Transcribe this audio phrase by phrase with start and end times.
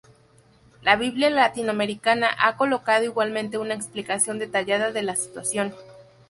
[0.81, 5.75] La Biblia Latinoamericana ha colocado igualmente una explicación detallada de la situación.